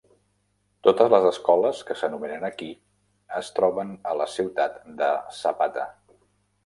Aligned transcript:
Totes 0.87 1.09
les 1.13 1.25
escoles 1.31 1.81
que 1.89 1.97
s'enumeren 1.99 2.47
aquí 2.49 2.69
es 3.41 3.53
troben 3.59 3.93
a 4.13 4.17
la 4.23 4.29
ciutat 4.37 4.81
de 5.03 5.11
Zapata. 5.43 5.87